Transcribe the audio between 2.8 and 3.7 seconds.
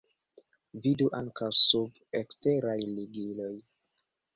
ligiloj'.